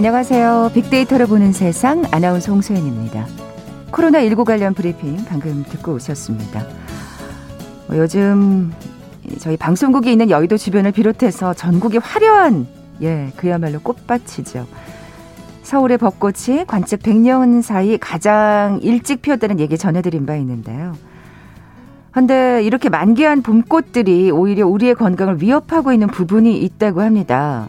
[0.00, 0.70] 안녕하세요.
[0.72, 3.26] 빅데이터를 보는 세상 아나운서 홍소연입니다.
[3.92, 6.64] 코로나19 관련 브리핑 방금 듣고 오셨습니다.
[7.86, 8.72] 뭐 요즘
[9.40, 12.66] 저희 방송국이 있는 여의도 주변을 비롯해서 전국이 화려한
[13.02, 14.66] 예 그야말로 꽃밭이죠.
[15.64, 20.94] 서울의 벚꽃이 관측 100년 사이 가장 일찍 피었다는 얘기 전해드린 바 있는데요.
[22.12, 27.68] 그런데 이렇게 만개한 봄꽃들이 오히려 우리의 건강을 위협하고 있는 부분이 있다고 합니다.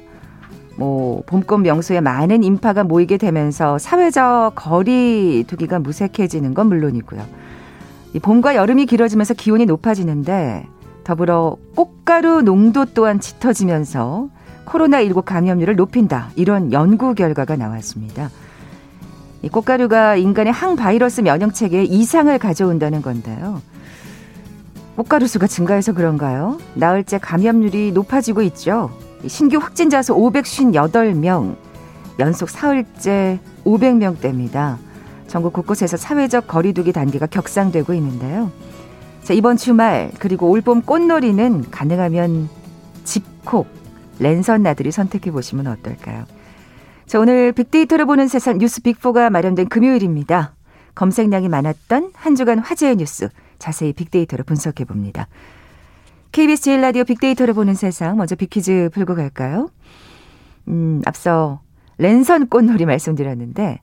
[0.75, 7.21] 뭐 봄꽃 명소에 많은 인파가 모이게 되면서 사회적 거리 두기가 무색해지는 건 물론이고요.
[8.13, 10.65] 이 봄과 여름이 길어지면서 기온이 높아지는데
[11.04, 14.29] 더불어 꽃가루 농도 또한 짙어지면서
[14.65, 16.29] 코로나19 감염률을 높인다.
[16.35, 18.29] 이런 연구 결과가 나왔습니다.
[19.41, 23.62] 이 꽃가루가 인간의 항바이러스 면역 체계에 이상을 가져온다는 건데요.
[24.95, 26.60] 꽃가루 수가 증가해서 그런가요?
[26.76, 28.91] 나흘째 감염률이 높아지고 있죠.
[29.27, 31.55] 신규 확진자 수 558명,
[32.19, 34.77] 연속 사흘째 500명대입니다.
[35.27, 38.51] 전국 곳곳에서 사회적 거리두기 단계가 격상되고 있는데요.
[39.23, 42.49] 자, 이번 주말 그리고 올봄 꽃놀이는 가능하면
[43.03, 43.67] 집콕,
[44.19, 46.25] 랜선 나들이 선택해 보시면 어떨까요?
[47.05, 50.53] 자, 오늘 빅데이터를 보는 세상 뉴스 빅4가 마련된 금요일입니다.
[50.95, 55.27] 검색량이 많았던 한 주간 화제의 뉴스 자세히 빅데이터로 분석해 봅니다.
[56.32, 59.70] KBS 제일 라디오 빅데이터를 보는 세상 먼저 빅퀴즈 풀고 갈까요?
[60.70, 61.60] 음, 앞서
[61.98, 63.82] 랜선 꽃놀이 말씀드렸는데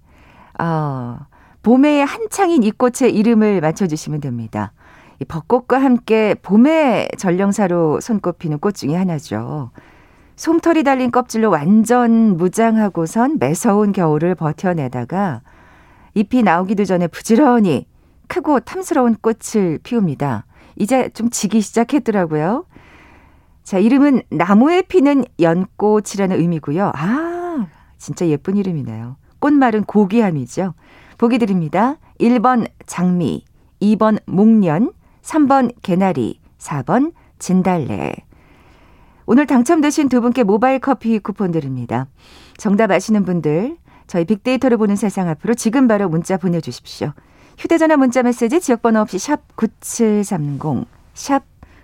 [0.58, 1.18] 어,
[1.62, 4.72] 봄에 한창인 이 꽃의 이름을 맞춰주시면 됩니다.
[5.20, 9.70] 이 벚꽃과 함께 봄의 전령사로 손꼽히는 꽃 중에 하나죠.
[10.36, 15.42] 솜털이 달린 껍질로 완전 무장하고선 매서운 겨울을 버텨내다가
[16.14, 17.86] 잎이 나오기도 전에 부지런히
[18.26, 20.46] 크고 탐스러운 꽃을 피웁니다.
[20.78, 22.64] 이제 좀 지기 시작했더라고요.
[23.62, 26.92] 자, 이름은 나무에 피는 연꽃이라는 의미고요.
[26.94, 27.66] 아,
[27.98, 29.16] 진짜 예쁜 이름이네요.
[29.40, 30.74] 꽃말은 고귀함이죠.
[31.18, 31.96] 보기 드립니다.
[32.20, 33.44] 1번 장미,
[33.82, 38.14] 2번 목련, 3번 개나리, 4번 진달래.
[39.26, 42.06] 오늘 당첨되신 두 분께 모바일 커피 쿠폰 드립니다.
[42.56, 47.12] 정답 아시는 분들 저희 빅데이터를 보는 세상 앞으로 지금 바로 문자 보내주십시오.
[47.58, 51.42] 휴대전화 문자 메시지 지역번호 없이 샵 9730, 샵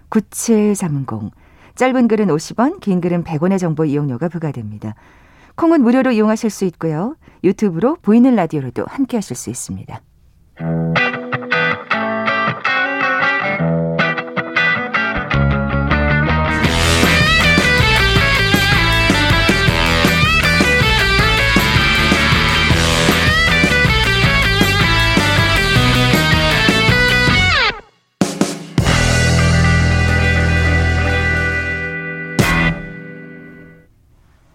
[0.09, 1.33] 9730.
[1.75, 4.95] 짧은 글은 50원, 긴 글은 100원의 정보 이용료가 부과됩니다.
[5.57, 7.17] 콩은 무료로 이용하실 수 있고요.
[7.43, 10.01] 유튜브로 보이는 라디오로도 함께 하실 수 있습니다.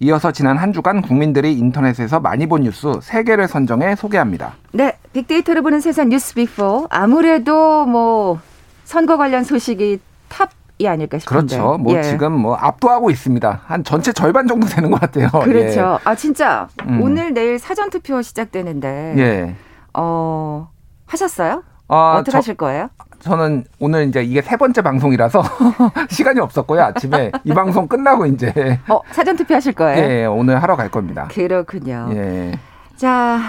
[0.00, 4.54] 이어서 지난 한 주간 국민들이 인터넷에서 많이 본 뉴스 3개를 선정해 소개합니다.
[4.72, 6.88] 네, 빅데이터를 보는 세상 뉴스 빅4.
[6.90, 8.40] 아무래도 뭐
[8.84, 11.56] 선거 관련 소식이 top이 아닐까 싶은데.
[11.56, 11.78] 그렇죠.
[11.78, 12.02] 뭐 예.
[12.02, 13.60] 지금 뭐 압도하고 있습니다.
[13.64, 15.28] 한 전체 절반 정도 되는 것 같아요.
[15.44, 15.98] 그렇죠.
[16.00, 16.08] 예.
[16.08, 17.00] 아 진짜 음.
[17.00, 19.14] 오늘 내일 사전 투표 시작되는데.
[19.18, 19.54] 예.
[19.94, 20.68] 어
[21.06, 21.62] 하셨어요?
[21.86, 22.88] 아, 어떻게 저, 하실 거예요?
[23.24, 25.42] 저는 오늘 이제 이게 세 번째 방송이라서
[26.10, 26.82] 시간이 없었고요.
[26.82, 29.98] 아침에 이 방송 끝나고 이제 어, 사전 투표 하실 거예요?
[29.98, 31.26] 예, 오늘 하러 갈 겁니다.
[31.32, 32.10] 그렇군요.
[32.12, 32.52] 예.
[32.96, 33.40] 자,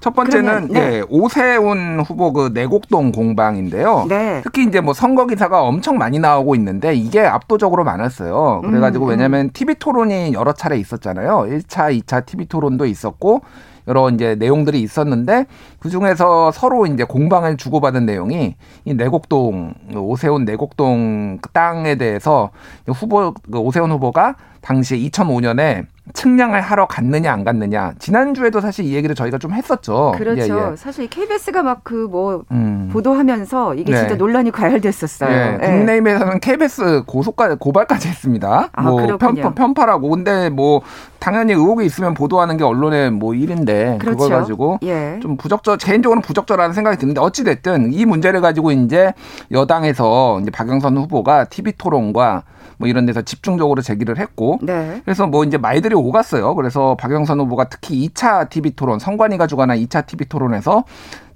[0.00, 0.80] 첫 번째는 그러면, 네.
[0.98, 4.04] 예, 오세훈 후보 그 내곡동 공방인데요.
[4.06, 4.42] 네.
[4.44, 8.60] 특히 이제 뭐 선거 기사가 엄청 많이 나오고 있는데 이게 압도적으로 많았어요.
[8.66, 9.10] 그래가지고 음, 음.
[9.12, 11.46] 왜냐하면 TV 토론이 여러 차례 있었잖아요.
[11.48, 13.40] 1차, 2차 TV 토론도 있었고
[13.88, 15.46] 여러 이제 내용들이 있었는데
[15.78, 22.50] 그 중에서 서로 이제 공방을 주고받은 내용이 이 내곡동 오세훈 내곡동 땅에 대해서
[22.86, 29.14] 후보 그 오세훈 후보가 당시 2005년에 측량을 하러 갔느냐 안 갔느냐 지난주에도 사실 이 얘기를
[29.14, 30.14] 저희가 좀 했었죠.
[30.16, 30.40] 그렇죠.
[30.40, 30.76] 예, 예.
[30.76, 32.88] 사실 KBS가 막 그뭐 음.
[32.92, 33.98] 보도하면서 이게 네.
[33.98, 35.30] 진짜 논란이 과열됐었어요.
[35.30, 35.58] 예.
[35.62, 35.66] 예.
[35.66, 38.68] 국내임에서는 KBS 고소까 고발까지 했습니다.
[38.72, 40.82] 아, 뭐 편, 편파라고 근데 뭐
[41.18, 44.18] 당연히 의혹이 있으면 보도하는 게 언론의 뭐 일인데 그렇죠.
[44.18, 45.18] 그걸 가지고 예.
[45.20, 49.12] 좀 부적절 개인적으로는 부적절하다는 생각이 드는데 어찌 됐든 이 문제를 가지고 이제
[49.50, 52.44] 여당에서 이제 박영선 후보가 TV 토론과
[52.78, 55.00] 뭐 이런 데서 집중적으로 제기를 했고 네.
[55.04, 56.54] 그래서 뭐 이제 말들이 오갔어요.
[56.54, 60.84] 그래서 박영선 후보가 특히 2차 TV 토론 성관이가 주관한 2차 TV 토론에서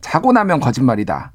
[0.01, 1.33] 자고 나면 거짓말이다.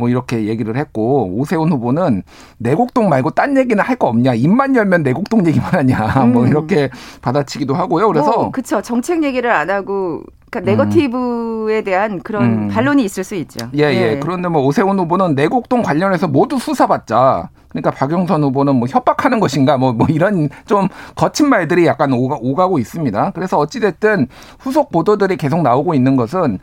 [0.00, 2.22] 뭐 이렇게 얘기를 했고 오세훈 후보는
[2.58, 6.32] 내곡동 말고 딴 얘기는 할 거 없냐 입만 열면 내곡동 얘기만 하냐 뭐 음.
[6.32, 6.88] 뭐 이렇게
[7.20, 8.08] 받아치기도 하고요.
[8.08, 12.68] 그래서 뭐, 그렇죠 정책 얘기를 안 하고 그러니까 네거티브에 대한 그런 음.
[12.68, 13.68] 반론이 있을 수 있죠.
[13.76, 14.20] 예, 예, 예.
[14.20, 17.50] 그런데 뭐 오세훈 후보는 내곡동 관련해서 모두 수사받자.
[17.68, 22.78] 그러니까 박영선 후보는 뭐 협박하는 것인가 뭐, 뭐 이런 좀 거친 말들이 약간 오가, 오가고
[22.80, 23.30] 있습니다.
[23.32, 24.26] 그래서 어찌됐든
[24.58, 26.58] 후속 보도들이 계속 나오고 있는 것은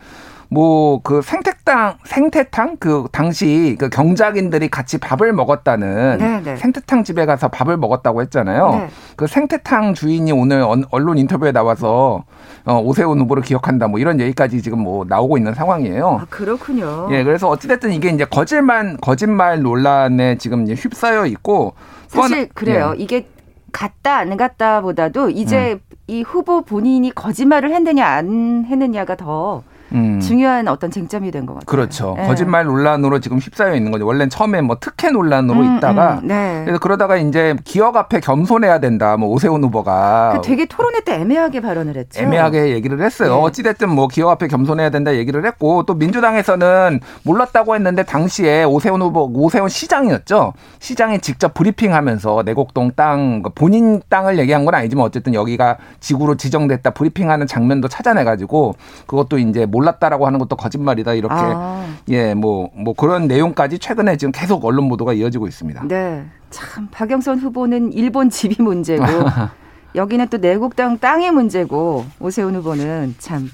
[0.50, 6.42] 뭐 그 생태탕 생태탕 그 당시 그 경작인들이 같이 밥을 먹었다는 네네.
[6.42, 6.56] 네.
[6.58, 8.70] 생태탕 집에 가서 밥을 먹었다고 했잖아요.
[8.72, 8.88] 네.
[9.16, 12.24] 그 생태탕 주인이 오늘 언론 인터뷰에 나와서
[12.66, 16.20] 어, 오세훈 후보를 기억한다 뭐 이런 얘기까지 지금 뭐 나오고 있는 상황이에요.
[16.22, 17.08] 아, 그렇군요.
[17.12, 21.74] 예, 그래서 어찌됐든 이게 이제 거짓말 거짓말 논란에 지금 이제 휩싸여 있고
[22.08, 22.94] 사실 그래요.
[22.98, 23.02] 예.
[23.02, 23.28] 이게
[23.72, 25.98] 갔다 안 갔다보다도 이제 음.
[26.08, 30.20] 이 후보 본인이 거짓말을 했느냐 안 했느냐가 더 음.
[30.20, 31.66] 중요한 어떤 쟁점이 된 것 같아요.
[31.66, 32.14] 그렇죠.
[32.18, 32.28] 네.
[32.28, 34.06] 거짓말 논란으로 지금 휩싸여 있는 거죠.
[34.06, 36.62] 원래는 처음에 뭐 특혜 논란으로 음, 있다가 음, 네.
[36.66, 39.16] 그래서 그러다가 이제 기억 앞에 겸손해야 된다.
[39.18, 42.22] 뭐 오세훈 후보가 그 되게 토론회 때 애매하게 발언을 했죠.
[42.22, 43.36] 애매하게 얘기를 했어요.
[43.36, 43.42] 네.
[43.42, 49.02] 어찌 됐든 뭐 기억 앞에 겸손해야 된다 얘기를 했고 또 민주당에서는 몰랐다고 했는데 당시에 오세훈
[49.02, 50.54] 후보 오세훈 시장이었죠.
[50.80, 57.48] 시장이 직접 브리핑하면서 내곡동 땅그 본인 땅을 얘기한 건 아니지만 어쨌든 여기가 지구로 지정됐다 브리핑하는
[57.48, 58.76] 장면도 찾아내 가지고
[59.06, 61.86] 그것도 이제 몰랐다라고 하는 것도 거짓말이다 이렇게 아.
[62.10, 65.88] 예뭐뭐 뭐 그런 내용까지 최근에 지금 계속 언론 보도가 이어지고 있습니다.
[65.88, 69.04] 네, 참 박영선 후보는 일본 집이 문제고
[69.96, 73.50] 여기는 또 내국당 땅의 문제고 오세훈 후보는 참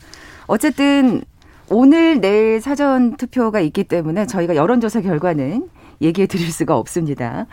[0.47, 1.21] 어쨌든
[1.69, 5.67] 오늘 내일 사전 투표가 있기 때문에 저희가 여론조사 결과는
[6.01, 7.45] 얘기해 드릴 수가 없습니다.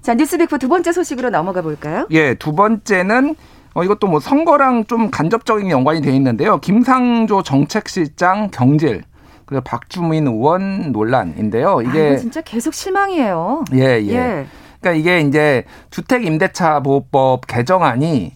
[0.00, 2.06] 자, 뉴스백포 두 번째 소식으로 넘어가 볼까요?
[2.10, 3.34] 예, 두 번째는
[3.74, 6.58] 어, 이것도 뭐 선거랑 좀 간접적인 연관이 돼 있는데요.
[6.58, 9.04] 김상조 정책실장 경질.
[9.46, 11.82] 그리고 박주민 의원 논란인데요.
[11.82, 13.64] 이게 아, 진짜 계속 실망이에요.
[13.74, 14.46] 예, 예, 예.
[14.80, 18.32] 그러니까 이게 이제 주택 임대차 보호법 개정안이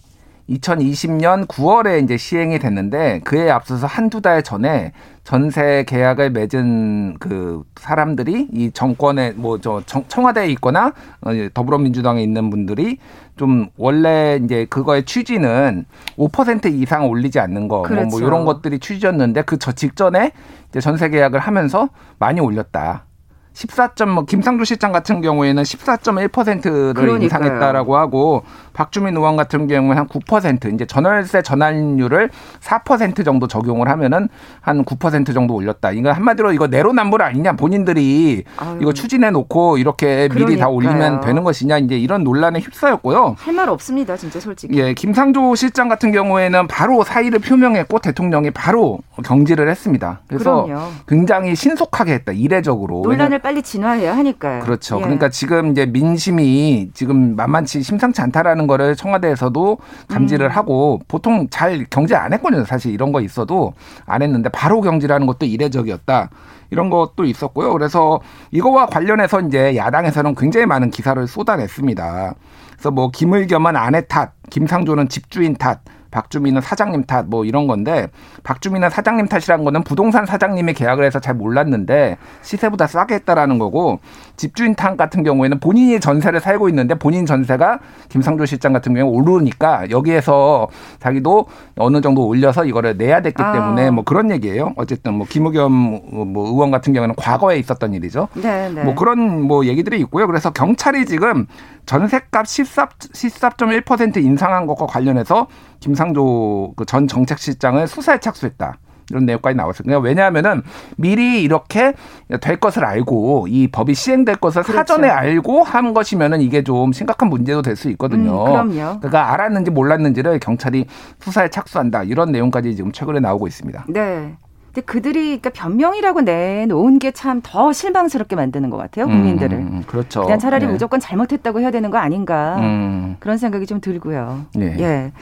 [0.49, 4.93] 2020년 9월에 이제 시행이 됐는데 그에 앞서서 한두 달 전에
[5.25, 10.93] 전세 계약을 맺은 그 사람들이 이 정권에 뭐 저 청와대에 있거나
[11.23, 12.99] 어, 더불어민주당에 있는 분들이
[13.37, 15.87] 좀 원래 이제 그거의 취지는
[16.19, 18.03] 5% 이상 올리지 않는 거, 그렇죠.
[18.09, 18.45] 뭐, 뭐 이런 그렇죠.
[18.61, 20.33] 것들이 취지였는데 그 저 직전에
[20.69, 21.89] 이제 전세 계약을 하면서
[22.19, 23.07] 많이 올렸다.
[23.55, 27.23] 14점 뭐 김상조 실장 같은 경우에는 14.1%를 그러니까요.
[27.23, 28.43] 인상했다라고 하고
[28.73, 32.31] 박주민 의원 같은 경우는 한9% 이제 전월세 전환율을
[32.61, 34.29] 4% 정도 적용을 하면은
[34.61, 35.93] 한 9% 정도 올렸다.
[35.93, 38.79] 이거 한마디로 이거 내로남불 아니냐 본인들이 아유.
[38.83, 40.47] 이거 추진해 놓고 이렇게 그러니까요.
[40.47, 43.37] 미리 다 올리면 되는 것이냐 이제 이런 논란에 휩싸였고요.
[43.39, 44.77] 할 말 없습니다, 진짜 솔직히.
[44.77, 50.23] 예, 김상조 실장 같은 경우에는 바로 사의를 표명했고 대통령이 바로 경질을 했습니다.
[50.27, 50.89] 그래서 그럼요.
[51.07, 52.33] 굉장히 신속하게 했다.
[52.33, 53.03] 이례적으로.
[53.05, 54.61] 논란을 빨리 진화해야 하니까요.
[54.61, 54.97] 그렇죠.
[54.97, 55.01] 예.
[55.03, 59.77] 그러니까 지금 이제 민심이 지금 만만치 심상치 않다라는 거를 청와대에서도
[60.09, 60.51] 감지를 음.
[60.51, 62.65] 하고 보통 잘 경제 안 했거든요.
[62.65, 63.75] 사실 이런 거 있어도
[64.07, 66.31] 안 했는데 바로 경질하는 것도 이례적이었다.
[66.71, 67.75] 이런 것도 있었고요.
[67.75, 68.19] 그래서
[68.51, 72.35] 이거와 관련해서 이제 야당에서는 굉장히 많은 기사를 쏟아냈습니다.
[72.73, 75.83] 그래서 뭐 김의겸은 아내 탓, 김상조는 집주인 탓,
[76.15, 78.09] 박주민은 사장님 탓 뭐 이런 건데
[78.43, 83.99] 박주민은 사장님 탓이란 거는 부동산 사장님이 계약을 해서 잘 몰랐는데 시세보다 싸게 했다라는 거고
[84.37, 87.81] 집주인 탓 같은 경우에는 본인이 전세를 살고 있는데 본인 전세가
[88.11, 90.69] 김상조 실장 같은 경우에 오르니까 여기에서
[91.01, 93.53] 자기도 어느 정도 올려서 이거를 내야 됐기 아.
[93.53, 94.73] 때문에 뭐 그런 얘기예요.
[94.77, 98.29] 어쨌든 뭐 김의겸 뭐 의원 같은 경우는 과거에 있었던 일이죠.
[98.35, 98.85] 네, 네.
[98.85, 100.27] 뭐 그런 뭐 얘기들이 있고요.
[100.27, 101.47] 그래서 경찰이 지금
[101.87, 105.49] 전세값 14, 14.1% 인상한 것과 관련해서
[105.81, 108.79] 김상 조 그 전 정책실장을 수사에 착수했다.
[109.11, 109.85] 이런 내용까지 나왔어요.
[109.85, 110.63] 그러니까 왜냐하면은
[110.97, 111.93] 미리 이렇게
[112.41, 114.95] 될 것을 알고 이 법이 시행될 것을 그렇죠.
[114.95, 118.41] 사전에 알고 한 것이면은 이게 좀 심각한 문제도 될 수 있거든요.
[118.45, 118.99] 음, 그럼요.
[119.01, 120.87] 그러니까 알았는지 몰랐는지를 경찰이
[121.21, 122.05] 수사에 착수한다.
[122.05, 123.85] 이런 내용까지 지금 최근에 나오고 있습니다.
[123.89, 124.35] 네.
[124.73, 129.59] 근데 그들이 그러니까 변명이라고 내놓은 게 참 더 실망스럽게 만드는 것 같아요 국민들을.
[129.59, 130.23] 음, 음, 그렇죠.
[130.23, 130.73] 그냥 차라리 네.
[130.73, 133.17] 무조건 잘못했다고 해야 되는 거 아닌가 음.
[133.21, 134.47] 그런 생각이 좀 들고요.
[134.55, 134.77] 네.
[134.81, 135.13] 예.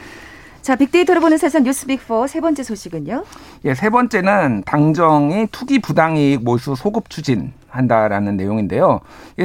[0.63, 3.25] 자, 빅데이터로 보는 세상 뉴스 빅4 세 번째 소식은요?
[3.65, 8.99] 예, 세 번째는 당정이 투기 부당이익 몰수 소급 추진 한다라는 내용인데요.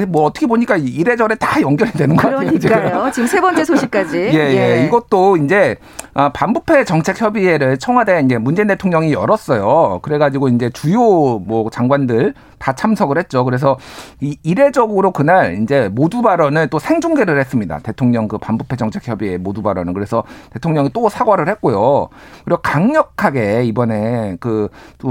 [0.09, 2.51] 뭐 어떻게 보니까 이래저래 다 연결이 되는 것 같아요.
[2.51, 3.11] 그러니까요.
[3.11, 4.19] 지금 세 번째 소식까지.
[4.35, 4.87] 예, 예, 예.
[4.87, 5.77] 이것도 이제
[6.13, 10.01] 아, 반부패 정책 협의회를 청와대 이제 문재인 대통령이 열었어요.
[10.03, 10.99] 그래가지고 이제 주요
[11.39, 13.45] 뭐 장관들 다 참석을 했죠.
[13.45, 13.79] 그래서
[14.21, 17.79] 이 이례적으로 그날 이제 모두 발언을 또 생중계를 했습니다.
[17.83, 22.09] 대통령 그 반부패 정책 협의회 모두 발언을 그래서 대통령이 또 사과를 했고요.
[22.45, 24.69] 그리고 강력하게 이번에 그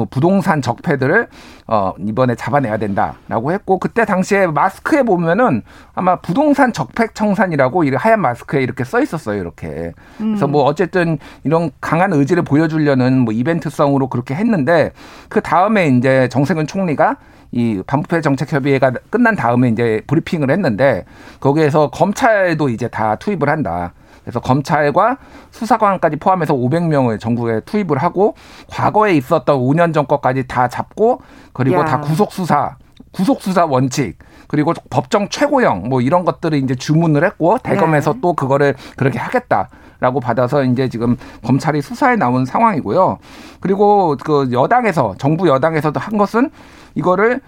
[0.09, 1.27] 부동산 적폐들을
[1.67, 7.95] 어 이번에 잡아내야 된다 라고 했고 그때 당시에 마스크에 보면은 아마 부동산 적폐 청산이라고 이
[7.95, 9.39] 하얀 마스크에 이렇게 써 있었어요.
[9.39, 9.93] 이렇게.
[10.17, 14.91] 그래서 뭐 어쨌든 이런 강한 의지를 보여주려는 뭐 이벤트성으로 그렇게 했는데
[15.29, 17.17] 그 다음에 이제 정세균 총리가
[17.51, 21.05] 이 반부패 정책 협의회가 끝난 다음에 이제 브리핑을 했는데
[21.39, 23.93] 거기에서 검찰도 이제 다 투입을 한다.
[24.27, 25.17] 그래서 검찰과
[25.51, 28.35] 수사관까지 포함해서 500명을 전국에 투입을 하고
[28.67, 31.21] 과거에 있었던 5년 전 것까지 다 잡고
[31.53, 31.85] 그리고 야.
[31.85, 32.75] 다 구속 수사,
[33.17, 38.19] 구속 수사 원칙 그리고 법정 최고형 뭐 이런 것들을 이제 주문을 했고 대검에서 네.
[38.21, 39.69] 또 그거를 그렇게 하겠다.
[39.99, 43.17] 라고 받아서 이제 지금 검찰이 수사에 나온 상황이고요.
[43.61, 46.51] 그리고 그 여당에서 정부 여당에서도 한 것은
[46.93, 47.41] 이거를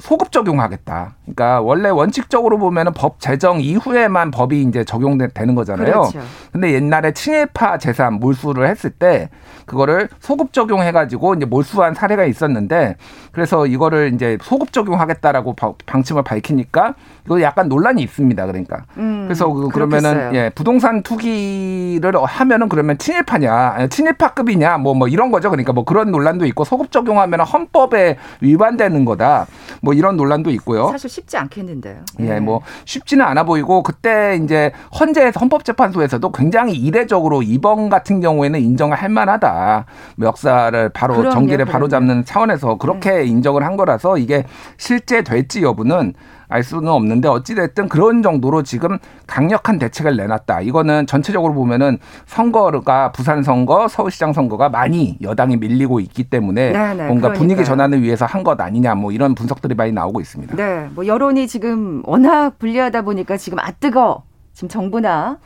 [0.00, 1.14] 소급 적용하겠다.
[1.24, 5.86] 그러니까 원래 원칙적으로 보면은 법 제정 이후에만 법이 이제 적용되는 거잖아요.
[5.86, 6.20] 그렇죠.
[6.52, 9.30] 근데 옛날에 친일파 재산 몰수를 했을 때
[9.66, 12.96] 그거를 소급 적용해 가지고 이제 몰수한 사례가 있었는데
[13.32, 18.46] 그래서 이거를 이제 소급 적용하겠다라고 방침을 밝히니까 이거 약간 논란이 있습니다.
[18.46, 18.84] 그러니까.
[18.96, 25.50] 음, 그래서 그 그러면은 예, 부동산 투기를 하면은 그러면 친일파냐, 친일파급이냐 뭐뭐 이런 거죠.
[25.50, 29.46] 그러니까 뭐 그런 논란도 있고 소급 적용하면 헌법에 위반되는 거다.
[29.80, 30.88] 뭐 이런 논란도 있고요.
[30.88, 31.96] 사실 쉽지 않겠는데요.
[32.20, 32.40] 예, 네.
[32.40, 39.08] 뭐 쉽지는 않아 보이고 그때 이제 헌재 헌법재판소에서도 굉장히 이례적으로 이번 같은 경우에는 인정을 할
[39.08, 39.86] 만하다.
[40.22, 43.24] 역사를 바로 그럼요, 전기를 바로 잡는 차원에서 그렇게 네.
[43.24, 44.44] 인정을 한 거라서 이게
[44.76, 46.14] 실제 될지 여부는
[46.54, 50.60] 알 수는 없는데 어찌됐든 그런 정도로 지금 강력한 대책을 내놨다.
[50.60, 57.06] 이거는 전체적으로 보면은 선거가 부산 선거, 서울시장 선거가 많이 여당이 밀리고 있기 때문에 네네, 네,
[57.06, 57.32] 뭔가 그러니까요.
[57.38, 60.54] 분위기 전환을 위해서 한 것 아니냐 뭐 이런 분석들이 많이 나오고 있습니다.
[60.54, 60.86] 네.
[60.94, 65.38] 뭐 여론이 지금 워낙 불리하다 보니까 지금 아 뜨거 지금 정부나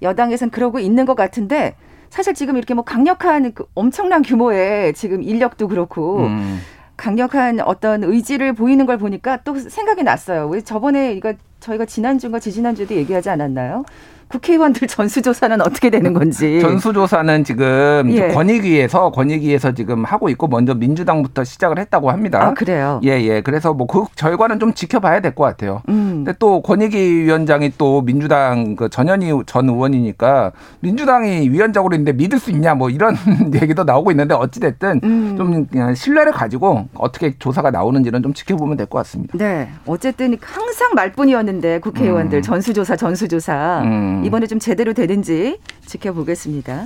[0.00, 1.74] 여당에선 그러고 있는 것 같은데
[2.08, 6.60] 사실 지금 이렇게 뭐 강력한 그 엄청난 규모의 지금 인력도 그렇고 음.
[7.00, 10.46] 강력한 어떤 의지를 보이는 걸 보니까 또 생각이 났어요.
[10.48, 13.86] 왜 저번에 이거 저희가 지난주인가 지지난주에도 얘기하지 않았나요?
[14.30, 16.60] 국회의원들 전수조사는 어떻게 되는 건지.
[16.62, 18.28] 전수조사는 지금 예.
[18.28, 22.46] 권익위에서 권익위에서 지금 하고 있고 먼저 민주당부터 시작을 했다고 합니다.
[22.46, 23.00] 아 그래요?
[23.02, 23.26] 예예.
[23.28, 23.40] 예.
[23.42, 25.82] 그래서 뭐 그 결과는 좀 지켜봐야 될 것 같아요.
[25.88, 26.22] 음.
[26.24, 32.50] 근데 또 권익위 위원장이 또 민주당 그 전현희 전 의원이니까 민주당이 위원장으로 있는데 믿을 수
[32.52, 33.16] 있냐 뭐 이런
[33.60, 35.34] 얘기도 나오고 있는데 어찌 됐든 음.
[35.36, 39.36] 좀 그냥 신뢰를 가지고 어떻게 조사가 나오는지는 좀 지켜보면 될 것 같습니다.
[39.38, 39.68] 네.
[39.86, 42.42] 어쨌든 항상 말뿐이었는데 국회의원들 음.
[42.42, 43.82] 전수조사 전수조사.
[44.20, 44.22] 음.
[44.22, 44.24] 음.
[44.24, 46.84] 이번에 좀 제대로 되는지 지켜보겠습니다.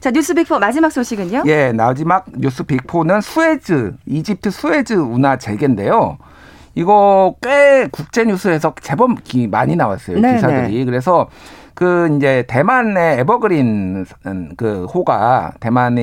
[0.00, 1.44] 자, 뉴스 빅포 마지막 소식은요?
[1.46, 6.18] 예, 마지막 뉴스 빅포는 수에즈, 이집트 수에즈 운하 재개인데요.
[6.74, 9.18] 이거 꽤 국제 뉴스에서 제법
[9.48, 10.20] 많이 나왔어요.
[10.20, 10.34] 네네.
[10.36, 10.78] 기사들이.
[10.78, 10.84] 네.
[10.84, 11.28] 그래서
[11.74, 14.06] 그 이제 대만의 에버그린
[14.56, 15.52] 그 호가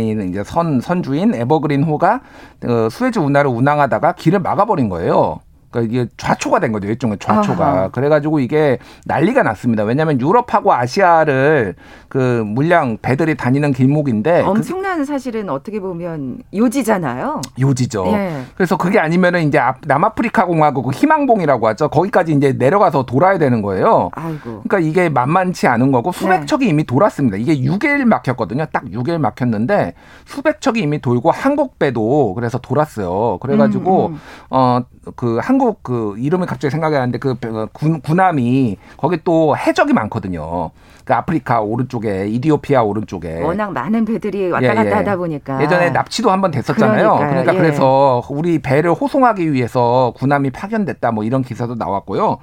[0.09, 2.21] 있는 이제 선 선주인 에버그린 호가
[2.59, 5.39] 그 수에즈 운하를 운항하다가 길을 막아버린 거예요.
[5.73, 6.87] 그러니까 이게 좌초가 된 거죠.
[6.87, 7.65] 일종의 좌초가.
[7.65, 7.87] 아하.
[7.89, 9.83] 그래가지고 이게 난리가 났습니다.
[9.83, 11.75] 왜냐하면 유럽하고 아시아를
[12.07, 17.41] 그 물량 배들이 다니는 길목인데 엄청난 사실은 어떻게 보면 요지잖아요.
[17.59, 18.05] 요지죠.
[18.07, 18.43] 예.
[18.55, 21.87] 그래서 그게 아니면은 이제 남아프리카 공화국 그 희망봉이라고 하죠.
[21.89, 24.11] 거기까지 이제 내려가서 돌아야 되는 거예요.
[24.13, 24.61] 아이고.
[24.67, 26.45] 그러니까 이게 만만치 않은 거고 수백 네.
[26.45, 27.37] 척이 이미 돌았습니다.
[27.37, 28.67] 이게 6일 막혔거든요.
[28.71, 33.39] 딱 6일 막혔는데 수백 척이 이미 돌고 한국 배도 그래서 돌았어요.
[33.39, 34.19] 그래가지고 음, 음.
[34.49, 37.35] 어그 한국 한국 그 이름이 갑자기 생각이 나는데 그
[37.71, 40.71] 군, 군함이 거기 또 해적이 많거든요.
[41.05, 44.93] 그 아프리카 오른쪽에 이디오피아 오른쪽에 워낙 많은 배들이 왔다 예, 갔다 예.
[44.93, 46.95] 하다 보니까 예전에 납치도 한 번 됐었잖아요.
[47.15, 47.29] 그러니까요.
[47.29, 47.57] 그러니까 예.
[47.57, 52.37] 그래서 우리 배를 호송하기 위해서 군함이 파견됐다 뭐 이런 기사도 나왔고요.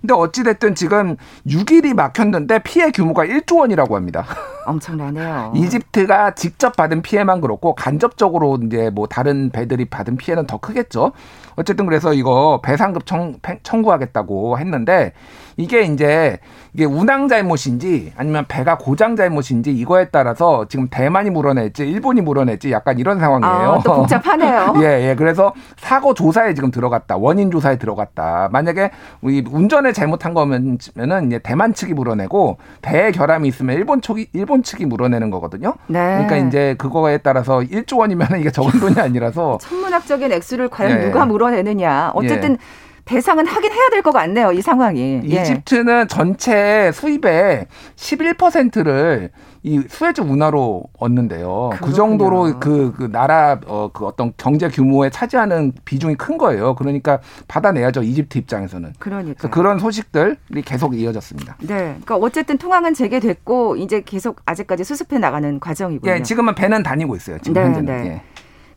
[0.00, 1.16] 근데 어찌됐든 지금
[1.46, 4.26] 6일이 막혔는데 피해 규모가 1조 원이라고 합니다.
[4.66, 5.52] 엄청나네요.
[5.54, 11.12] 이집트가 직접 받은 피해만 그렇고 간접적으로 이제 뭐 다른 배들이 받은 피해는 더 크겠죠.
[11.56, 15.12] 어쨌든 그래서 이거 배상급 청, 청구하겠다고 했는데
[15.56, 16.38] 이게 이제
[16.72, 22.98] 이게 운항 잘못인지 아니면 배가 고장 잘못인지 이거에 따라서 지금 대만이 물어냈지 일본이 물어냈지 약간
[22.98, 23.72] 이런 상황이에요.
[23.72, 24.74] 아, 또 복잡하네요.
[24.82, 25.14] 예, 예.
[25.14, 27.16] 그래서 사고 조사에 지금 들어갔다.
[27.16, 28.48] 원인 조사에 들어갔다.
[28.50, 28.90] 만약에
[29.22, 30.78] 운전을 잘못한 거면은
[31.26, 35.74] 이제 대만 측이 물어내고 배에 결함이 있으면 일본 측이 일본 일본 측이 물어내는 거거든요.
[35.88, 35.98] 네.
[35.98, 41.06] 그러니까 이제 그거에 따라서 1조 원이면 이게 적은 돈이 아니라서 천문학적인 액수를 과연 네.
[41.06, 42.12] 누가 물어내느냐.
[42.14, 42.56] 어쨌든 예.
[43.04, 44.52] 배상은 하긴 해야 될 것 같네요.
[44.52, 45.20] 이 상황이.
[45.24, 45.42] 예.
[45.42, 49.30] 이집트는 전체 수입의 11%를
[49.62, 51.70] 이 수혜주 운하로 얻는데요.
[51.72, 51.90] 그렇군요.
[51.90, 56.74] 그 정도로 그, 그 나라 어, 그 어떤 경제 규모에 차지하는 비중이 큰 거예요.
[56.74, 58.02] 그러니까 받아내야죠.
[58.02, 58.92] 이집트 입장에서는.
[58.98, 61.56] 그러니까 그런 소식들이 계속 이어졌습니다.
[61.60, 61.76] 네.
[62.04, 66.12] 그러니까 어쨌든 통항은 재개됐고 이제 계속 아직까지 수습해 나가는 과정이고요.
[66.12, 67.38] 예, 지금은 배는 다니고 있어요.
[67.38, 68.02] 지금 네, 현재는.
[68.02, 68.08] 네.
[68.10, 68.22] 예.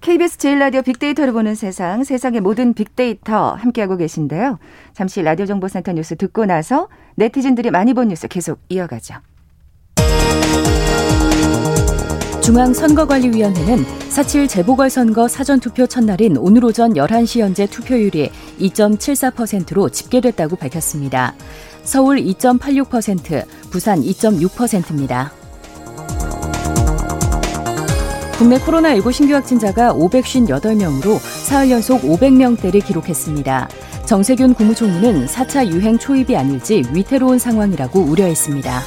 [0.02, 4.60] KBS 제일라디오 빅데이터를 보는 세상, 세상의 모든 빅데이터 함께하고 계신데요.
[4.94, 9.16] 잠시 라디오 정보센터 뉴스 듣고 나서 네티즌들이 많이 본 뉴스 계속 이어가죠.
[12.48, 21.36] 중앙선거관리위원회는 4.7 재보궐선거 사전투표 첫날인 오늘 오전 11시 현재 투표율이 2.74%로 집계됐다고 밝혔습니다.
[21.84, 25.34] 서울 2.86%, 부산 2.6%입니다.
[28.38, 33.68] 국내 코로나19 신규 확진자가 558명으로 사흘 연속 500명대를 기록했습니다.
[34.06, 38.82] 정세균 국무총리는 4차 유행 초입이 아닐지 위태로운 상황이라고 우려했습니다.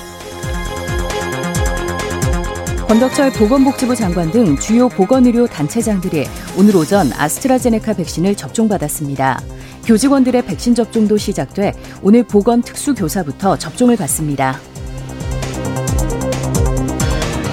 [2.86, 6.26] 권덕철 보건복지부 장관 등 주요 보건의료 단체장들이
[6.56, 9.40] 오늘 오전 아스트라제네카 백신을 접종받았습니다.
[9.84, 14.60] 교직원들의 백신 접종도 시작돼 오늘 보건 특수교사부터 접종을 받습니다.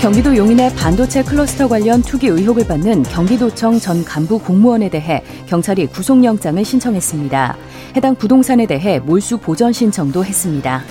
[0.01, 6.63] 경기도 용인의 반도체 클러스터 관련 투기 의혹을 받는 경기도청 전 간부 공무원에 대해 경찰이 구속영장을
[6.63, 7.57] 신청했습니다.
[7.95, 10.83] 해당 부동산에 대해 몰수 보전 신청도 했습니다.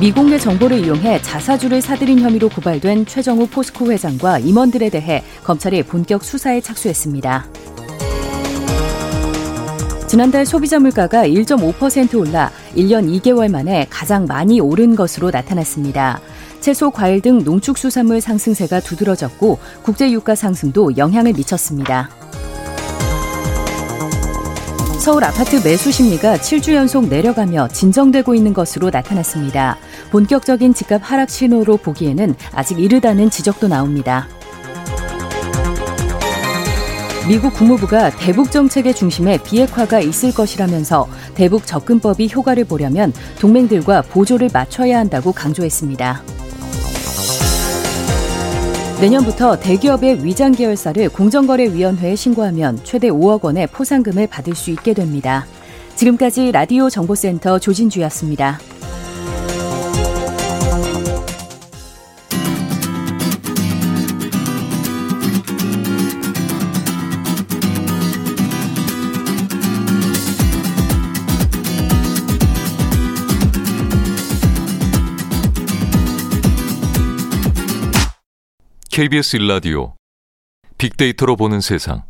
[0.00, 6.60] 미공개 정보를 이용해 자사주를 사들인 혐의로 고발된 최정우 포스코 회장과 임원들에 대해 검찰이 본격 수사에
[6.60, 7.46] 착수했습니다.
[10.14, 16.20] 지난달 소비자 물가가 1.5% 올라 1년 2개월 만에 가장 많이 오른 것으로 나타났습니다.
[16.60, 22.10] 채소, 과일 등 농축수산물 상승세가 두드러졌고 국제 유가 상승도 영향을 미쳤습니다.
[25.00, 29.78] 서울 아파트 매수 심리가 7주 연속 내려가며 진정되고 있는 것으로 나타났습니다.
[30.12, 34.28] 본격적인 집값 하락 신호로 보기에는 아직 이르다는 지적도 나옵니다.
[37.26, 44.98] 미국 국무부가 대북 정책의 중심에 비핵화가 있을 것이라면서 대북 접근법이 효과를 보려면 동맹들과 보조를 맞춰야
[44.98, 46.22] 한다고 강조했습니다.
[49.00, 55.46] 내년부터 대기업의 위장 계열사를 공정거래위원회에 신고하면 최대 5억 원의 포상금을 받을 수 있게 됩니다.
[55.96, 58.58] 지금까지 라디오 정보센터 조진주였습니다.
[78.94, 79.96] KBS 일라디오
[80.78, 82.04] 빅데이터로 보는 세상.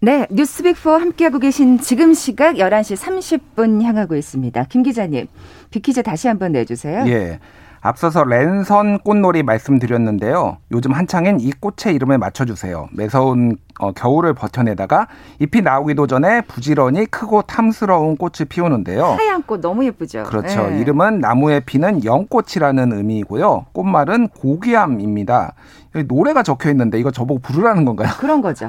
[0.00, 4.64] 네, 뉴스빅4 함께하고 계신 지금 시각 11시 30분 향하고 있습니다.
[4.64, 5.28] 김 기자님,
[5.70, 7.04] 빅퀴즈 다시 한번 내주세요.
[7.06, 7.38] 예.
[7.84, 10.56] 앞서서 랜선 꽃놀이 말씀드렸는데요.
[10.72, 12.88] 요즘 한창인 이 꽃의 이름을 맞춰주세요.
[12.92, 15.06] 매서운 어, 겨울을 버텨내다가
[15.38, 19.04] 잎이 나오기도 전에 부지런히 크고 탐스러운 꽃을 피우는데요.
[19.04, 20.22] 하얀 꽃 너무 예쁘죠.
[20.22, 20.70] 그렇죠.
[20.70, 20.80] 네.
[20.80, 23.66] 이름은 나무에 피는 영꽃이라는 의미이고요.
[23.74, 25.52] 꽃말은 고귀함입니다.
[25.94, 28.08] 여기 노래가 적혀 있는데 이거 저보고 부르라는 건가요?
[28.18, 28.66] 그런 거죠.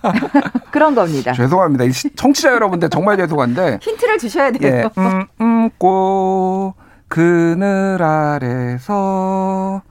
[0.70, 1.32] 그런 겁니다.
[1.32, 1.84] 죄송합니다.
[2.14, 4.70] 청취자 여러분들 정말 죄송한데 힌트를 주셔야 돼요.
[4.70, 6.74] 예, 음, 음, 꽃
[7.14, 9.82] 그늘 아래서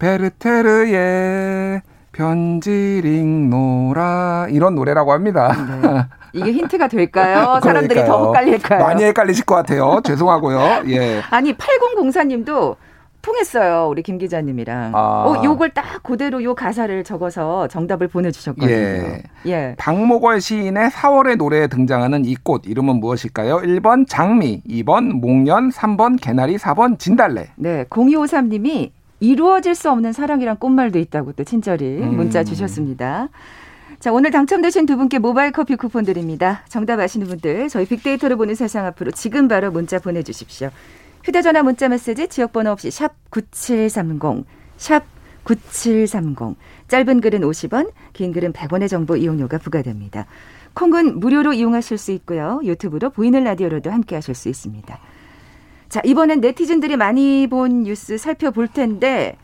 [0.00, 5.54] 베르테르의 편지링 노라 이런 노래라고 합니다.
[5.80, 6.06] 네.
[6.32, 7.60] 이게 힌트가 될까요?
[7.62, 8.82] 사람들이 더 헷갈릴까요?
[8.82, 10.00] 많이 헷갈리실 것 같아요.
[10.02, 10.82] 죄송하고요.
[10.88, 11.22] 예.
[11.30, 12.74] 아니 8004님도
[13.26, 13.88] 통했어요.
[13.90, 14.92] 우리 김 기자님이랑.
[14.94, 14.98] 아.
[15.26, 18.70] 어, 요걸 딱 그대로 요 가사를 적어서 정답을 보내주셨거든요.
[18.72, 19.22] 예.
[19.46, 19.74] 예.
[19.78, 23.56] 박목월 시인의 4월의 노래에 등장하는 이 꽃 이름은 무엇일까요?
[23.58, 27.48] 1번 장미, 2번 목련, 3번 개나리, 4번 진달래.
[27.56, 27.84] 네.
[27.84, 32.14] 0253님이 이루어질 수 없는 사랑이란 꽃말도 있다고 또 친절히 음.
[32.16, 33.28] 문자 주셨습니다.
[33.98, 36.60] 자, 오늘 당첨되신 두 분께 모바일 커피 쿠폰 드립니다.
[36.68, 40.68] 정답 아시는 분들 저희 빅데이터를 보는 세상 앞으로 지금 바로 문자 보내주십시오.
[41.26, 45.02] 휴대전화 문자 메시지 지역번호 없이 샵 9730, 샵
[45.42, 46.56] 9730.
[46.86, 50.26] 짧은 글은 50원, 긴 글은 100원의 정보 이용료가 부과됩니다.
[50.74, 52.60] 콩은 무료로 이용하실 수 있고요.
[52.62, 55.00] 유튜브로 보이는 라디오로도 함께 하실 수 있습니다.
[55.88, 59.36] 자, 이번엔 네티즌들이 많이 본 뉴스 살펴볼 텐데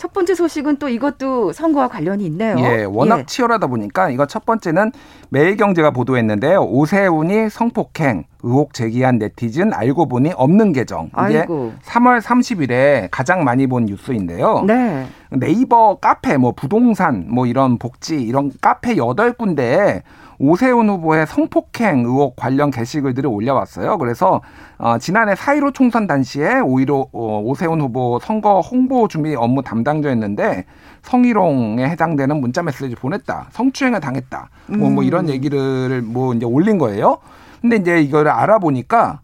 [0.00, 2.56] 첫 번째 소식은 또 이것도 선거와 관련이 있네요.
[2.58, 3.24] 예, 워낙 예.
[3.26, 4.92] 치열하다 보니까 이거 첫 번째는
[5.28, 6.62] 매일경제가 보도했는데요.
[6.62, 11.10] 오세훈이 성폭행 의혹 제기한 네티즌 알고 보니 없는 계정.
[11.28, 11.74] 이게 아이고.
[11.84, 14.64] 3월 30일에 가장 많이 본 뉴스인데요.
[14.66, 15.06] 네.
[15.32, 20.00] 네이버 카페 뭐 부동산 뭐 이런 복지 이런 카페 8군데에
[20.40, 23.98] 오세훈 후보의 성폭행 의혹 관련 게시글들을 올려왔어요.
[23.98, 24.40] 그래서
[24.78, 30.64] 어, 지난해 4.15 총선 당시에 오히려 어, 오세훈 후보 선거 홍보 준비 업무 담당자였는데
[31.02, 33.48] 성희롱에 해당되는 문자 메시지 보냈다.
[33.50, 34.48] 성추행을 당했다.
[34.78, 35.30] 뭐, 뭐 이런 음.
[35.30, 37.18] 얘기를 뭐 이제 올린 거예요.
[37.60, 39.20] 근데 이제 이거를 알아보니까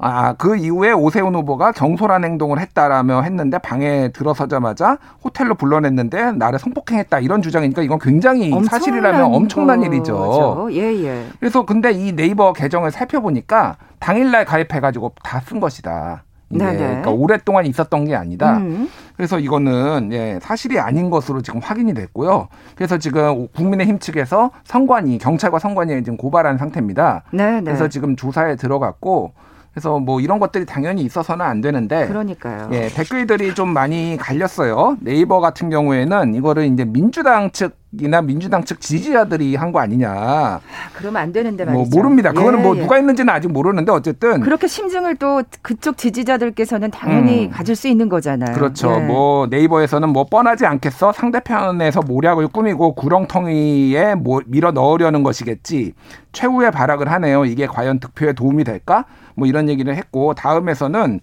[0.00, 7.18] 아, 그 이후에 오세훈 후보가 경솔한 행동을 했다라며 했는데 방에 들어서자마자 호텔로 불러냈는데 나를 성폭행했다
[7.18, 9.82] 이런 주장이니까 이건 굉장히 사실이라면 엄청난.
[9.82, 10.68] 일이죠.
[10.72, 11.26] 예, 예.
[11.40, 16.24] 그래서 근데 이 네이버 계정을 살펴보니까 당일날 가입해가지고 다 쓴 것이다.
[16.50, 18.58] 이게 그러니까 오랫동안 있었던 게 아니다.
[18.58, 18.88] 음.
[19.16, 22.48] 그래서 이거는 예, 사실이 아닌 것으로 지금 확인이 됐고요.
[22.74, 27.24] 그래서 지금 국민의힘 측에서 선관위 경찰과 선관위에 지금 고발한 상태입니다.
[27.32, 27.62] 네 네.
[27.62, 29.32] 그래서 지금 조사에 들어갔고
[29.78, 32.68] 그래서 뭐 이런 것들이 당연히 있어서는 안 되는데 그러니까요.
[32.72, 34.96] 예, 댓글들이 좀 많이 갈렸어요.
[35.00, 40.10] 네이버 같은 경우에는 이거를 이제 민주당 측 이나 민주당 측 지지자들이 한 거 아니냐.
[40.10, 40.60] 아,
[40.94, 41.90] 그러면 안 되는데 뭐 말이죠.
[41.90, 42.32] 뭐 모릅니다.
[42.32, 42.80] 그거는 예, 뭐 예.
[42.80, 47.50] 누가 했는지는 아직 모르는데 어쨌든 그렇게 심증을 또 그쪽 지지자들께서는 당연히 음.
[47.50, 48.54] 가질 수 있는 거잖아요.
[48.54, 48.94] 그렇죠.
[48.94, 49.06] 예.
[49.06, 55.94] 뭐 네이버에서는 뭐 뻔하지 않겠어 상대편에서 모략을 꾸미고 구렁텅이에 뭐 밀어 넣으려는 것이겠지.
[56.32, 57.44] 최후의 발악을 하네요.
[57.46, 59.06] 이게 과연 득표에 도움이 될까?
[59.34, 61.20] 뭐 이런 얘기를 했고 다음에서는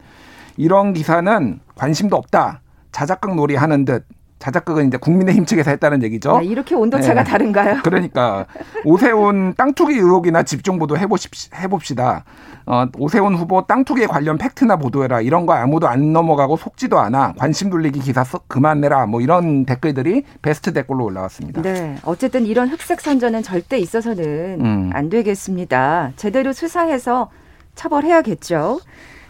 [0.58, 2.62] 이런 기사는 관심도 없다.
[2.92, 4.06] 자작극 놀이 하는 듯
[4.46, 6.36] 자작극은 이제 국민의힘 측에서 했다는 얘기죠.
[6.36, 7.30] 야, 이렇게 온도차가 네.
[7.32, 7.80] 다른가요?
[7.84, 8.46] 그러니까
[8.84, 12.26] 오세훈 땅 투기 의혹이나 집중 보도 해보십, 해봅시다.
[12.68, 15.22] 어, 오세훈 후보 땅 투기 관련 팩트나 보도해라.
[15.22, 17.34] 이런 거 아무도 안 넘어가고 속지도 않아.
[17.40, 19.08] 관심 돌리기 기사 써, 그만 내라.
[19.08, 21.64] 뭐 이런 댓글들이 베스트 댓글로 올라왔습니다.
[21.64, 21.96] 네.
[22.04, 24.92] 어쨌든 이런 흑색 선전은 절대 있어서는 음.
[24.94, 26.12] 안 되겠습니다.
[26.18, 27.32] 제대로 수사해서
[27.74, 28.80] 처벌해야겠죠.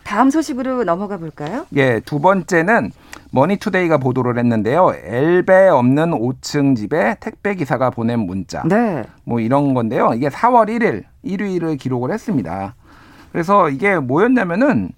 [0.03, 1.65] 다음 소식으로 넘어가 볼까요?
[1.75, 2.91] 예, 두 번째는
[3.35, 4.93] 머니투데이가 보도를 했는데요.
[5.03, 8.63] 엘베 없는 5층 집에 택배 기사가 보낸 문자.
[8.63, 9.03] 네.
[9.25, 10.13] 뭐 이런 건데요.
[10.15, 12.75] 이게 4월 1일 1위를 기록을 했습니다.
[13.33, 14.89] 그래서 이게 뭐였냐면은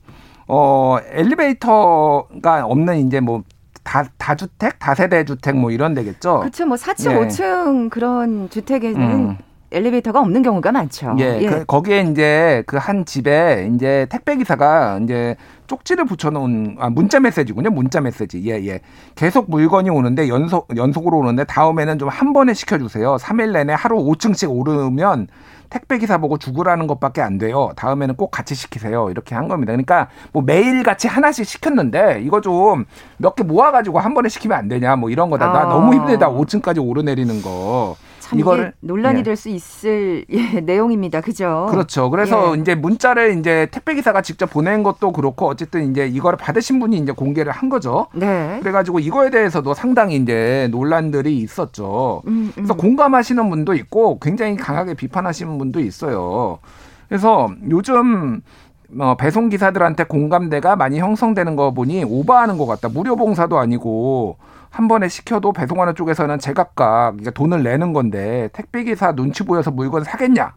[0.47, 3.43] 어 엘리베이터가 없는 이제 뭐
[3.83, 6.39] 다, 다주택, 다세대 주택 뭐 이런 데겠죠.
[6.39, 6.65] 그렇죠.
[6.67, 7.27] 뭐 4층, 예.
[7.27, 9.37] 5층 그런 주택에는 음.
[9.71, 11.15] 엘리베이터가 없는 경우가 많죠.
[11.19, 11.47] 예, 예.
[11.49, 15.35] 그, 거기에 이제 그 한 집에 이제 택배 기사가 이제
[15.67, 17.69] 쪽지를 붙여놓은 아, 문자 메시지군요.
[17.71, 18.41] 문자 메시지.
[18.49, 18.79] 예, 예.
[19.15, 23.17] 계속 물건이 오는데 연속 연속으로 오는데 다음에는 좀 한 번에 시켜주세요.
[23.17, 25.27] 3일 내내 하루 5층씩 오르면
[25.69, 27.71] 택배 기사 보고 죽으라는 것밖에 안 돼요.
[27.75, 29.09] 다음에는 꼭 같이 시키세요.
[29.09, 29.73] 이렇게 한 겁니다.
[29.73, 32.85] 그러니까 뭐 매일 같이 하나씩 시켰는데 이거 좀
[33.17, 34.95] 몇 개 모아가지고 한 번에 시키면 안 되냐.
[34.95, 35.49] 뭐 이런 거다.
[35.49, 35.53] 아.
[35.53, 36.29] 나 너무 힘들다.
[36.29, 37.97] 5층까지 오르내리는 거.
[38.27, 39.23] 참 이거를 논란이 예.
[39.23, 41.21] 될수 있을 예, 내용입니다.
[41.21, 41.67] 그죠?
[41.71, 42.09] 그렇죠.
[42.09, 42.61] 그래서 예.
[42.61, 47.13] 이제 문자를 이제 택배 기사가 직접 보낸 것도 그렇고 어쨌든 이제 이거를 받으신 분이 이제
[47.13, 48.07] 공개를 한 거죠.
[48.13, 48.59] 네.
[48.59, 52.21] 그래가지고 이거에 대해서도 상당히 이제 논란들이 있었죠.
[52.27, 52.51] 음, 음.
[52.53, 56.59] 그래서 공감하시는 분도 있고 굉장히 강하게 비판하시는 분도 있어요.
[57.07, 58.41] 그래서 요즘
[58.99, 62.89] 어, 배송 기사들한테 공감대가 많이 형성되는 거 보니 오버하는 것 같다.
[62.89, 64.37] 무료 봉사도 아니고
[64.69, 70.03] 한 번에 시켜도 배송하는 쪽에서는 제각각 그러니까 돈을 내는 건데 택배 기사 눈치 보여서 물건
[70.03, 70.53] 사겠냐?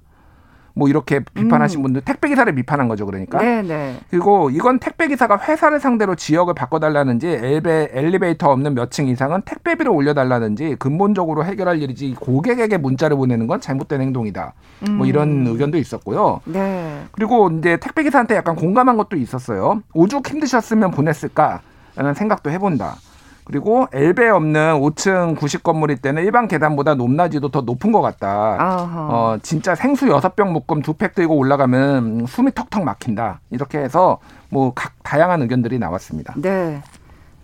[0.75, 1.83] 뭐 이렇게 비판하신 음.
[1.83, 3.63] 분들 택배 기사를 비판한 거죠 그러니까 네네.
[3.63, 3.97] 네.
[4.11, 9.91] 그리고 이건 택배 기사가 회사를 상대로 지역을 바꿔달라는지 엘베, 엘리베이터 없는 몇 층 이상은 택배비를
[9.93, 14.53] 올려달라는지 근본적으로 해결할 일이지 고객에게 문자를 보내는 건 잘못된 행동이다
[14.89, 14.93] 음.
[14.97, 17.03] 뭐 이런 의견도 있었고요 네.
[17.13, 22.97] 그리고 이제 택배 기사한테 약간 공감한 것도 있었어요 오죽 힘드셨으면 보냈을까라는 생각도 해본다
[23.45, 28.57] 그리고 엘베 없는 5층 90 건물일 때는 일반 계단보다 높낮이도 더 높은 것 같다.
[28.61, 29.09] 아하.
[29.11, 33.41] 어, 진짜 생수 6병 묶음 두 팩 들고 올라가면 숨이 턱턱 막힌다.
[33.51, 34.19] 이렇게 해서
[34.51, 36.35] 뭐 각 다양한 의견들이 나왔습니다.
[36.37, 36.83] 네.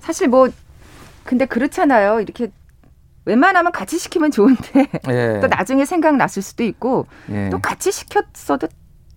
[0.00, 0.48] 사실 뭐
[1.24, 2.20] 근데 그렇잖아요.
[2.20, 2.48] 이렇게
[3.24, 5.40] 웬만하면 같이 시키면 좋은데 예.
[5.42, 7.48] 또 나중에 생각났을 수도 있고 예.
[7.50, 8.68] 또 같이 시켰어도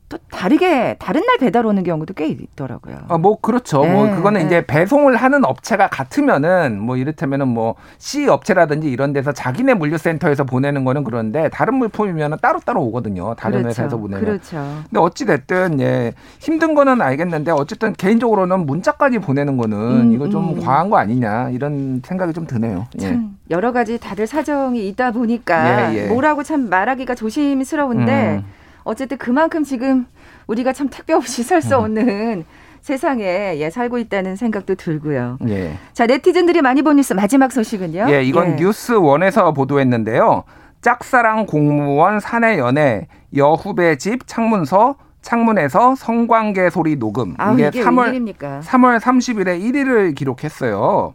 [0.10, 2.98] 또 다르게 다른 날 배달 오는 경우도 꽤 있더라고요.
[3.08, 3.78] 아, 뭐 그렇죠.
[3.78, 4.46] 뭐 네, 뭐 그거는 네.
[4.48, 10.84] 이제 배송을 하는 업체가 같으면은 뭐 이를테면은 뭐 C 업체라든지 이런 데서 자기네 물류센터에서 보내는
[10.84, 13.36] 거는 그런데 다른 물품이면은 따로따로 오거든요.
[13.36, 13.70] 다른 그렇죠.
[13.70, 14.26] 회사에서 보내면.
[14.26, 14.58] 그렇죠.
[14.90, 16.14] 근데 어찌 됐든 예.
[16.40, 20.60] 힘든 거는 알겠는데 어쨌든 개인적으로는 문자까지 보내는 거는 음, 이거 좀 음.
[20.60, 22.88] 과한 거 아니냐 이런 생각이 좀 드네요.
[23.04, 23.20] 예.
[23.52, 26.08] 여러 가지 다들 사정이 있다 보니까 예, 예.
[26.08, 28.59] 뭐라고 참 말하기가 조심스러운데 음.
[28.84, 30.06] 어쨌든 그만큼 지금
[30.48, 31.84] 우리가 참 택배 없이 살수 음.
[31.84, 32.46] 없는
[32.82, 35.38] 세상에 예, 살고 있다는 생각도 들고요.
[35.50, 35.74] 예.
[35.94, 38.08] 자, 네티즌들이 많이 본 뉴스 마지막 소식은요?
[38.10, 38.56] 예, 이건 예.
[38.56, 40.44] 뉴스 원에서 보도했는데요.
[40.82, 48.06] 짝사랑 공무원 사내 연애 여후배 집 창문서 창문에서 성관계 소리 녹음 아, 이게, 이게 3월
[48.06, 48.62] 웬일입니까?
[48.64, 51.14] 3월 30일에 1위를 기록했어요.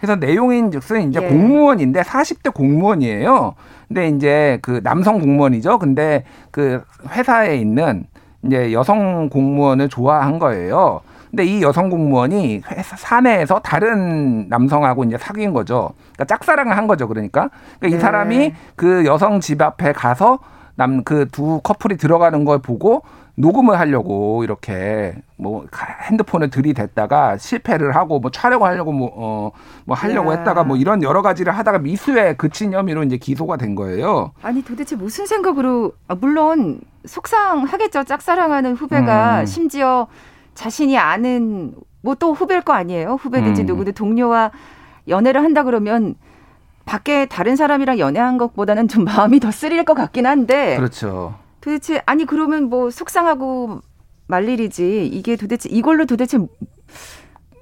[0.00, 1.28] 그래서 내용인즉슨 이제 예.
[1.28, 3.54] 공무원인데 40대 공무원이에요.
[3.88, 5.78] 근데 이제 그 남성 공무원이죠.
[5.78, 8.04] 근데 그 회사에 있는
[8.44, 11.00] 이제 여성 공무원을 좋아한 거예요.
[11.30, 15.90] 근데 이 여성 공무원이 회사 사내에서 다른 남성하고 이제 사귄 거죠.
[16.14, 17.08] 그러니까 짝사랑을 한 거죠.
[17.08, 17.98] 그러니까, 그러니까 이 네.
[17.98, 20.38] 사람이 그 여성 집 앞에 가서
[20.76, 23.02] 남 그 두 커플이 들어가는 걸 보고
[23.36, 25.66] 녹음을 하려고 이렇게 뭐
[26.08, 29.50] 핸드폰을 들이댔다가 실패를 하고 뭐 촬영을 하려고 뭐, 어,
[29.84, 30.38] 뭐 하려고 야.
[30.38, 34.32] 했다가 뭐 이런 여러 가지를 하다가 미수에 그친 혐의로 이제 기소가 된 거예요.
[34.42, 38.04] 아니 도대체 무슨 생각으로 아, 물론 속상하겠죠.
[38.04, 39.46] 짝사랑하는 후배가 음.
[39.46, 40.06] 심지어
[40.54, 43.14] 자신이 아는 뭐 또 후배일 거 아니에요.
[43.20, 43.66] 후배든지 음.
[43.66, 44.50] 누구든 동료와
[45.08, 46.14] 연애를 한다 그러면
[46.84, 50.76] 밖에 다른 사람이랑 연애한 것보다는 좀 마음이 더 쓰릴 것 같긴 한데.
[50.76, 51.34] 그렇죠.
[51.60, 53.80] 도대체 아니 그러면 뭐 속상하고
[54.28, 56.38] 말 일이지 이게 도대체 이걸로 도대체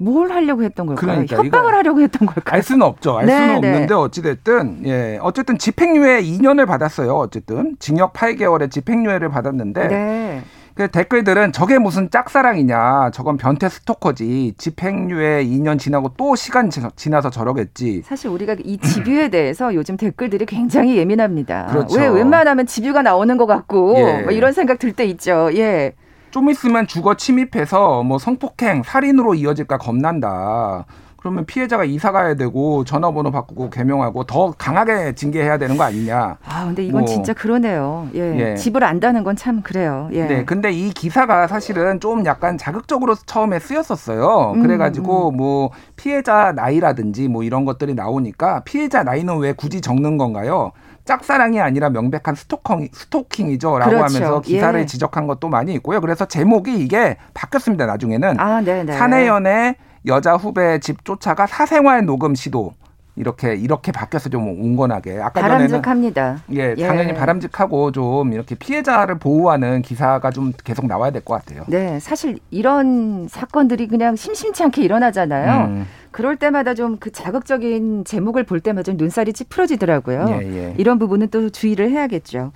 [0.00, 1.24] 뭘 하려고 했던 걸까요?
[1.24, 2.56] 그러니까 협박을 하려고 했던 걸까요?
[2.56, 3.16] 알 수는 없죠.
[3.16, 3.68] 알 네, 수는 네.
[3.68, 7.14] 없는데 어찌됐든 예 어쨌든 집행유예 2년을 받았어요.
[7.14, 10.42] 어쨌든 징역 8개월에 집행유예를 받았는데 네.
[10.74, 13.10] 그 댓글들은 저게 무슨 짝사랑이냐.
[13.12, 14.54] 저건 변태 스토커지.
[14.58, 18.02] 집행유예 2년 지나고 또 시간 지나서 저러겠지.
[18.04, 21.66] 사실 우리가 이 집유에 대해서 요즘 댓글들이 굉장히 예민합니다.
[21.66, 22.00] 그렇죠.
[22.00, 24.22] 왜 웬만하면 집유가 나오는 것 같고 예.
[24.22, 25.50] 뭐 이런 생각 들 때 있죠.
[25.54, 25.92] 예.
[26.30, 30.84] 좀 있으면 주거 침입해서 뭐 성폭행, 살인으로 이어질까 겁난다.
[31.24, 36.36] 그러면 피해자가 이사 가야 되고 전화번호 바꾸고 개명하고 더 강하게 징계해야 되는 거 아니냐.
[36.44, 37.08] 아, 근데 이건 뭐.
[37.08, 38.10] 진짜 그러네요.
[38.14, 38.50] 예.
[38.50, 38.56] 예.
[38.56, 40.10] 집을 안다는 건 참 그래요.
[40.12, 40.26] 예.
[40.26, 40.44] 네.
[40.44, 44.52] 근데 이 기사가 사실은 좀 약간 자극적으로 처음에 쓰였었어요.
[44.54, 45.38] 음, 그래 가지고 음.
[45.38, 50.72] 뭐 피해자 나이라든지 뭐 이런 것들이 나오니까 피해자 나이는 왜 굳이 적는 건가요?
[51.06, 54.16] 짝사랑이 아니라 명백한 스토킹, 스토킹이죠라고 그렇죠.
[54.16, 54.86] 하면서 기사를 예.
[54.86, 56.02] 지적한 것도 많이 있고요.
[56.02, 57.86] 그래서 제목이 이게 바뀌었습니다.
[57.86, 62.72] 나중에는 아, 사내 연애 여자 후배 집 쫓아가 사생활 녹음 시도
[63.16, 66.42] 이렇게 이렇게 바뀌어서 좀 온건하게 아까 바람직합니다.
[66.52, 71.62] 예, 예, 당연히 바람직하고 좀 이렇게 피해자를 보호하는 기사가 좀 계속 나와야 될 것 같아요.
[71.68, 75.64] 네, 사실 이런 사건들이 그냥 심심치 않게 일어나잖아요.
[75.66, 75.86] 음.
[76.10, 80.26] 그럴 때마다 좀 그 자극적인 제목을 볼 때마다 좀 눈살이 찌푸러지더라고요.
[80.30, 80.74] 예, 예.
[80.76, 82.50] 이런 부분은 또 주의를 해야겠죠.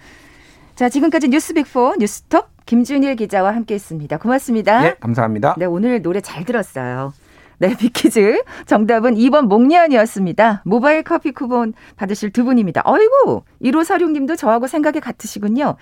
[0.74, 4.18] 자, 지금까지 뉴스빅포 뉴스톱 김준일 기자와 함께했습니다.
[4.18, 4.80] 고맙습니다.
[4.82, 5.54] 네, 감사합니다.
[5.56, 7.12] 네, 오늘 노래 잘 들었어요.
[7.58, 8.42] 네, 비키즈.
[8.66, 10.62] 정답은 2번 목련이었습니다.
[10.64, 12.82] 모바일 커피 쿠폰 받으실 두 분입니다.
[12.84, 15.74] 어이구, 1546님도 저하고 생각이 같으시군요.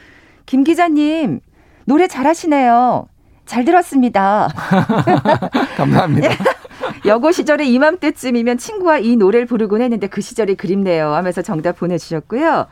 [0.47, 1.41] 김 기자님,
[1.85, 3.09] 노래 잘하시네요.
[3.45, 4.49] 잘 들었습니다.
[5.77, 6.31] 감사합니다.
[7.05, 12.67] 여고 시절에 이맘때쯤이면 친구와 이 노래를 부르곤 했는데 그 시절이 그립네요 하면서 정답 보내주셨고요.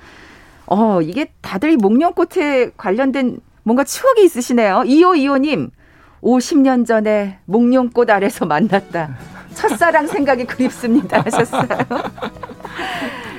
[0.66, 4.82] 어, 이게 다들 목련꽃에 관련된 뭔가 추억이 있으시네요.
[4.86, 5.70] 2525님,
[6.24, 9.16] 50년 전에 목련꽃 아래서 만났다.
[9.54, 11.20] 첫사랑 생각이 그립습니다.
[11.20, 11.68] 하셨어요.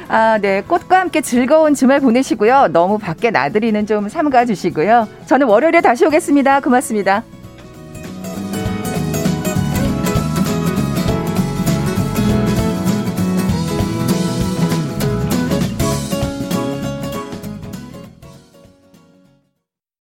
[0.07, 0.61] 아, 네.
[0.61, 2.67] 꽃과 함께 즐거운 주말 보내시고요.
[2.71, 5.07] 너무 밖에 나들이는 좀 삼가 주시고요.
[5.25, 6.61] 저는 월요일에 다시 오겠습니다.
[6.61, 7.23] 고맙습니다.